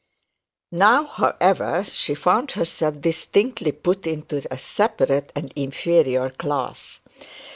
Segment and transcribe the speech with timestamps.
[0.71, 7.01] Now, however, she found herself distinctly put into a separate and inferior class.